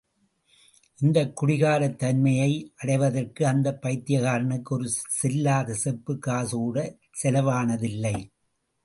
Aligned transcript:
இந்தக் 0.99 1.33
குடிகாரத் 1.35 1.97
தன்மையை 1.97 2.49
அடைவதற்கு 2.75 3.41
அந்தப் 3.47 3.81
பைத்தியக்காரனுக்கு 3.81 4.73
ஒரு 4.75 4.87
செல்லாத 5.19 5.77
செப்புக் 5.83 6.23
காசுகூடச் 6.27 6.97
செலவானதில்லை. 7.21 8.15